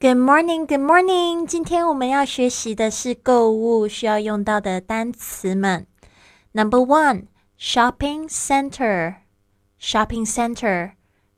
[0.00, 1.44] Good morning, good morning。
[1.44, 5.88] 今天我们要学习的是购物需要用到的单词们。
[6.52, 7.26] Number one,
[7.58, 9.16] shopping center,
[9.80, 10.92] shopping center，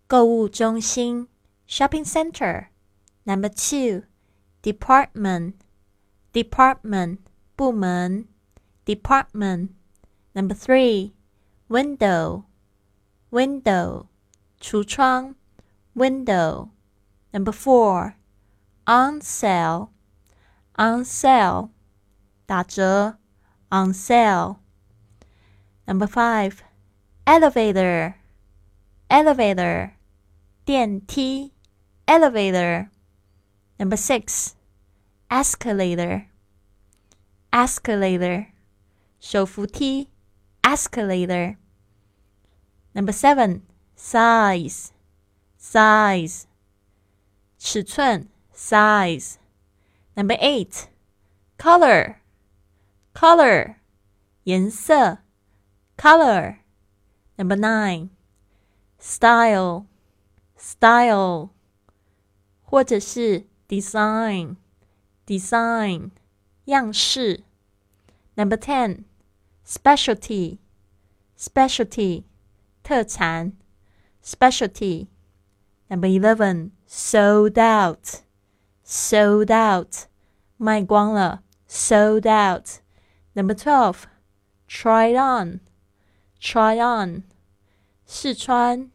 [0.06, 1.28] 购物中心
[1.66, 2.66] ，shopping center。
[3.24, 4.02] Number two,
[4.62, 5.54] department,
[6.34, 7.20] department，
[7.56, 8.28] 部门
[8.84, 9.70] ，department。
[10.34, 11.12] Number three,
[11.70, 12.42] window,
[13.30, 14.08] window，
[14.60, 15.36] 橱窗
[15.94, 16.68] ，window。
[17.32, 18.16] Number four,
[18.89, 19.91] on sale,
[20.77, 21.71] on sale，
[22.45, 23.17] 打折，
[23.69, 26.63] on sale。Number five,
[27.25, 28.15] elevator,
[29.09, 29.91] elevator，
[30.65, 31.51] 电梯，
[32.05, 34.53] elevator。Number six,
[35.29, 36.27] escalator,
[37.51, 38.47] escalator，
[39.19, 40.07] 手扶梯，
[40.61, 43.63] escalator。Number seven,
[43.97, 44.91] size,
[45.59, 46.43] size，
[47.57, 50.87] 尺寸 ，size。Number eight,
[51.57, 52.15] color,
[53.13, 53.75] color，
[54.43, 55.19] 颜色，
[55.97, 58.11] color。Number nine,
[58.97, 59.87] style,
[60.57, 61.49] style，
[62.63, 64.55] 或者是 design,
[65.25, 66.11] design，
[66.65, 67.43] 样式。
[68.35, 69.03] Number ten,
[69.67, 70.59] specialty,
[71.37, 72.23] specialty，
[72.83, 73.51] 特产，
[74.23, 78.21] specialty。Number eleven, sold out,
[78.89, 80.07] sold out，
[80.57, 84.05] 卖光了，sold out。Number twelve,
[84.67, 85.59] try on,
[86.39, 87.23] try on，
[88.05, 88.91] 试穿，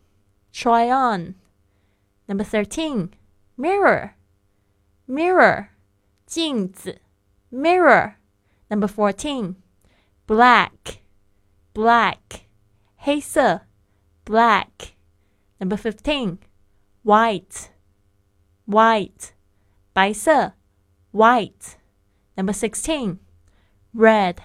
[0.53, 3.11] try on。Number thirteen,
[3.57, 4.15] mirror,
[5.07, 5.69] mirror，
[6.27, 7.01] 镜子，
[7.51, 9.57] mirror。Number fourteen,
[10.29, 11.01] black,
[11.75, 12.47] black，
[12.97, 13.63] 黑色，
[14.25, 16.39] black。Number fifteen,
[17.03, 17.71] white,
[18.65, 19.33] white，
[19.95, 20.55] 白色，
[21.13, 23.19] white。Number sixteen,
[23.95, 24.37] red,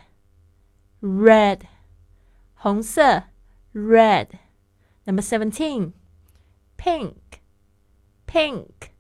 [1.02, 1.62] red，
[2.56, 3.26] 红色，
[3.74, 5.94] red。Number seventeen,
[6.78, 7.16] pink,
[8.28, 8.92] pink，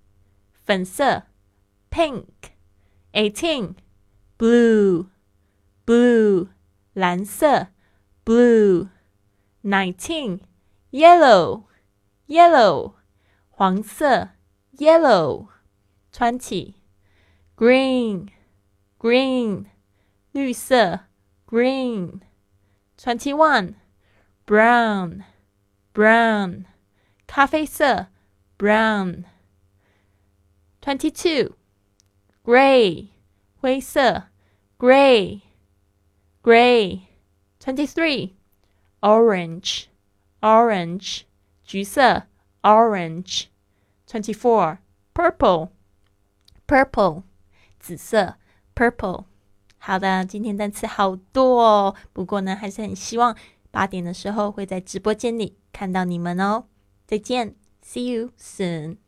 [0.63, 1.23] 粉色，
[1.89, 3.75] pink。Eighteen,
[4.37, 5.07] blue,
[5.85, 6.49] blue，
[6.93, 7.69] 蓝色，
[8.23, 10.41] blue。Nineteen,
[10.91, 11.63] yellow,
[12.27, 12.93] yellow，
[13.49, 14.29] 黄色，
[14.77, 15.47] yellow。
[16.11, 16.75] Twenty,
[17.57, 18.29] green,
[18.99, 19.65] green，
[20.33, 21.01] 绿色，
[21.45, 23.75] green。Twenty one,
[24.45, 25.25] brown,
[25.93, 26.65] brown，
[27.27, 28.07] 咖啡色，
[28.57, 31.55] brown。Twenty two,
[32.43, 33.09] gray，
[33.57, 34.29] 灰色，
[34.77, 35.41] gray,
[36.41, 38.35] gray。Twenty three,
[39.01, 39.87] orange,
[40.41, 41.25] orange，
[41.65, 42.27] 橘色，
[42.63, 44.79] orange。Twenty four,
[45.13, 45.71] purple,
[46.70, 47.24] purple，
[47.80, 48.36] 紫色
[48.76, 49.24] ，purple。
[49.78, 53.36] 好的，今天单词好多哦，不过呢，还是很希望
[53.72, 56.66] 八点的时候会在直播间里看到你们哦。
[57.08, 58.98] 再见，See you soon。